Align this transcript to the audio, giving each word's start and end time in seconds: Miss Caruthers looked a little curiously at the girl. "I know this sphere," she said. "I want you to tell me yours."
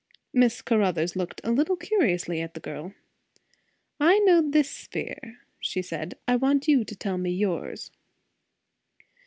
Miss 0.33 0.63
Caruthers 0.63 1.15
looked 1.15 1.41
a 1.43 1.51
little 1.51 1.75
curiously 1.75 2.41
at 2.41 2.55
the 2.55 2.59
girl. 2.59 2.95
"I 3.99 4.17
know 4.17 4.41
this 4.41 4.67
sphere," 4.71 5.41
she 5.59 5.83
said. 5.83 6.17
"I 6.27 6.37
want 6.37 6.67
you 6.67 6.83
to 6.83 6.95
tell 6.95 7.19
me 7.19 7.29
yours." 7.29 7.91